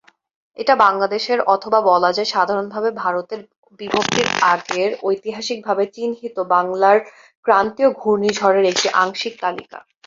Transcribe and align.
এটা 0.57 0.73
বাংলাদেশ 0.85 1.23
এর 1.29 1.39
অথবা 1.47 1.79
বলাযায় 1.89 2.29
সাধারণভাবে 2.33 2.89
ভারতের 3.01 3.41
বিভক্তির 3.79 4.27
আগের 4.53 4.89
ঐতিহাসিক 5.03 5.59
ভাবে 5.67 5.83
চিহ্নিত 5.95 6.37
বাংলার 6.53 6.97
ক্রান্তীয় 7.45 7.89
ঘূর্ণিঝড়ের 7.99 8.65
একটি 8.71 8.87
আংশিক 9.01 9.33
তালিকা। 9.43 9.77